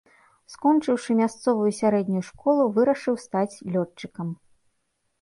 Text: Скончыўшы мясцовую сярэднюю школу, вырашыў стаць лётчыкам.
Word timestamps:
Скончыўшы 0.53 1.17
мясцовую 1.19 1.71
сярэднюю 1.81 2.23
школу, 2.33 2.61
вырашыў 2.81 3.23
стаць 3.29 3.55
лётчыкам. 3.79 4.37